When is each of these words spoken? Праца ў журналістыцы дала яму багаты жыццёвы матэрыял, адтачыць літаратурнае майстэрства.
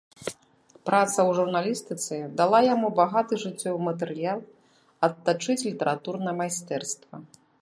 Праца 0.89 1.19
ў 1.23 1.29
журналістыцы 1.39 2.15
дала 2.41 2.59
яму 2.73 2.87
багаты 3.01 3.33
жыццёвы 3.45 3.79
матэрыял, 3.91 4.39
адтачыць 5.11 5.61
літаратурнае 5.69 6.35
майстэрства. 6.43 7.15